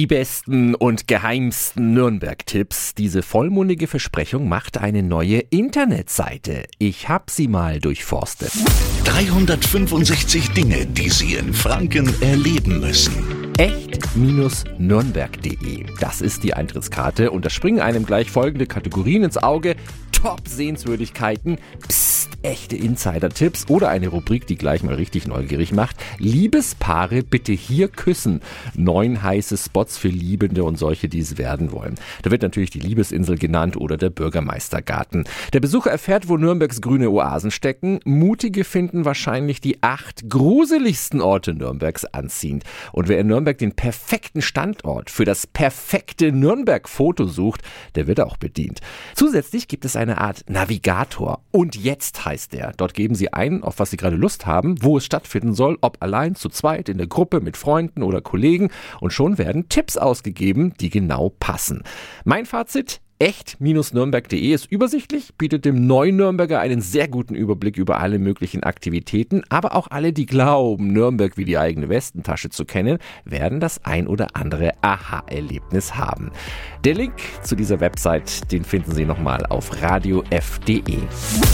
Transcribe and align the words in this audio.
Die 0.00 0.06
besten 0.06 0.74
und 0.74 1.06
geheimsten 1.08 1.92
Nürnberg-Tipps. 1.92 2.94
Diese 2.94 3.20
vollmundige 3.20 3.86
Versprechung 3.86 4.48
macht 4.48 4.78
eine 4.78 5.02
neue 5.02 5.40
Internetseite. 5.40 6.64
Ich 6.78 7.10
hab 7.10 7.28
sie 7.28 7.48
mal 7.48 7.80
durchforstet. 7.80 8.50
365 9.04 10.52
Dinge, 10.52 10.86
die 10.86 11.10
Sie 11.10 11.34
in 11.34 11.52
Franken 11.52 12.10
erleben 12.22 12.80
müssen. 12.80 13.52
echt-nürnberg.de. 13.58 15.84
Das 16.00 16.22
ist 16.22 16.44
die 16.44 16.54
Eintrittskarte 16.54 17.30
und 17.30 17.44
da 17.44 17.50
springen 17.50 17.80
einem 17.80 18.06
gleich 18.06 18.30
folgende 18.30 18.64
Kategorien 18.64 19.24
ins 19.24 19.36
Auge. 19.36 19.76
Top-Sehenswürdigkeiten, 20.12 21.58
Psst, 21.86 22.19
echte 22.42 22.76
Insider-Tipps 22.76 23.68
oder 23.68 23.88
eine 23.88 24.08
Rubrik, 24.08 24.46
die 24.46 24.56
gleich 24.56 24.82
mal 24.82 24.94
richtig 24.94 25.26
neugierig 25.26 25.72
macht. 25.72 25.96
Liebespaare 26.18 27.22
bitte 27.22 27.52
hier 27.52 27.88
küssen. 27.88 28.40
Neun 28.74 29.22
heiße 29.22 29.56
Spots 29.56 29.98
für 29.98 30.08
Liebende 30.08 30.64
und 30.64 30.78
solche, 30.78 31.08
die 31.08 31.20
es 31.20 31.38
werden 31.38 31.72
wollen. 31.72 31.96
Da 32.22 32.30
wird 32.30 32.42
natürlich 32.42 32.70
die 32.70 32.80
Liebesinsel 32.80 33.36
genannt 33.36 33.76
oder 33.76 33.96
der 33.96 34.10
Bürgermeistergarten. 34.10 35.24
Der 35.52 35.60
Besucher 35.60 35.90
erfährt, 35.90 36.28
wo 36.28 36.36
Nürnbergs 36.36 36.80
grüne 36.80 37.10
Oasen 37.10 37.50
stecken. 37.50 38.00
Mutige 38.04 38.64
finden 38.64 39.04
wahrscheinlich 39.04 39.60
die 39.60 39.82
acht 39.82 40.28
gruseligsten 40.28 41.20
Orte 41.20 41.54
Nürnbergs 41.54 42.04
anziehend. 42.06 42.64
Und 42.92 43.08
wer 43.08 43.18
in 43.18 43.26
Nürnberg 43.26 43.58
den 43.58 43.72
perfekten 43.72 44.42
Standort 44.42 45.10
für 45.10 45.24
das 45.24 45.46
perfekte 45.46 46.32
Nürnberg-Foto 46.32 47.24
sucht, 47.24 47.62
der 47.94 48.06
wird 48.06 48.20
auch 48.20 48.36
bedient. 48.36 48.80
Zusätzlich 49.14 49.68
gibt 49.68 49.84
es 49.84 49.96
eine 49.96 50.18
Art 50.18 50.44
Navigator. 50.48 51.42
Und 51.50 51.76
jetzt 51.76 52.24
heißt 52.24 52.29
der. 52.48 52.72
Dort 52.76 52.94
geben 52.94 53.14
Sie 53.14 53.32
ein, 53.32 53.62
auf 53.62 53.78
was 53.78 53.90
Sie 53.90 53.96
gerade 53.96 54.16
Lust 54.16 54.46
haben, 54.46 54.82
wo 54.82 54.96
es 54.96 55.04
stattfinden 55.04 55.54
soll, 55.54 55.78
ob 55.80 55.98
allein, 56.00 56.34
zu 56.34 56.48
zweit, 56.48 56.88
in 56.88 56.98
der 56.98 57.06
Gruppe, 57.06 57.40
mit 57.40 57.56
Freunden 57.56 58.02
oder 58.02 58.20
Kollegen. 58.20 58.70
Und 59.00 59.12
schon 59.12 59.38
werden 59.38 59.68
Tipps 59.68 59.96
ausgegeben, 59.96 60.74
die 60.80 60.90
genau 60.90 61.30
passen. 61.38 61.82
Mein 62.24 62.46
Fazit, 62.46 63.00
echt-nürnberg.de 63.20 64.52
ist 64.52 64.66
übersichtlich, 64.66 65.34
bietet 65.36 65.66
dem 65.66 65.86
Neu-Nürnberger 65.86 66.58
einen 66.58 66.80
sehr 66.80 67.06
guten 67.06 67.34
Überblick 67.34 67.76
über 67.76 68.00
alle 68.00 68.18
möglichen 68.18 68.64
Aktivitäten, 68.64 69.42
aber 69.50 69.76
auch 69.76 69.88
alle, 69.90 70.12
die 70.12 70.26
glauben, 70.26 70.92
Nürnberg 70.92 71.36
wie 71.36 71.44
die 71.44 71.58
eigene 71.58 71.88
Westentasche 71.90 72.48
zu 72.48 72.64
kennen, 72.64 72.98
werden 73.24 73.60
das 73.60 73.84
ein 73.84 74.08
oder 74.08 74.28
andere 74.34 74.72
Aha-Erlebnis 74.80 75.96
haben. 75.96 76.32
Der 76.84 76.94
Link 76.94 77.12
zu 77.42 77.54
dieser 77.54 77.80
Website, 77.80 78.50
den 78.50 78.64
finden 78.64 78.92
Sie 78.92 79.04
nochmal 79.04 79.44
auf 79.46 79.82
radiof.de. 79.82 80.82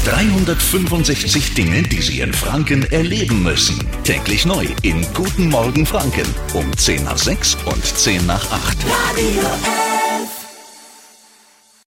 365 0.04 1.54
Dinge, 1.54 1.82
die 1.82 2.00
Sie 2.00 2.20
in 2.20 2.32
Franken 2.32 2.84
erleben 2.92 3.42
müssen. 3.42 3.84
Täglich 4.04 4.46
neu 4.46 4.66
in 4.82 5.04
Guten 5.14 5.50
Morgen 5.50 5.84
Franken 5.84 6.26
um 6.54 6.72
10 6.76 7.04
nach 7.04 7.18
6 7.18 7.56
und 7.66 7.84
10 7.84 8.24
nach 8.26 8.52
8. 8.52 8.78
Radio 8.88 9.40
F. 9.40 9.95